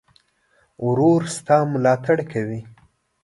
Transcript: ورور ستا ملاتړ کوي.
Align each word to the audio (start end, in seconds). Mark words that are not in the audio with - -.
ورور 0.87 1.21
ستا 1.35 1.57
ملاتړ 1.73 2.17
کوي. 2.31 2.61